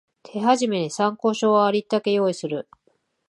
[0.23, 2.67] 手始めに参考書をありったけ用意する